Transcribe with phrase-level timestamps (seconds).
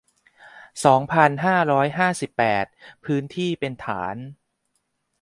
[0.85, 2.65] สองพันห้าร้อยห้าสิบแปด
[3.05, 4.15] พื้นที่เป็นฐาน